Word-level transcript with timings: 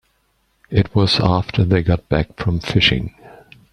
It 0.71 0.95
was 0.95 1.19
after 1.19 1.63
they 1.63 1.83
got 1.83 2.09
back 2.09 2.35
from 2.35 2.59
fishing. 2.59 3.13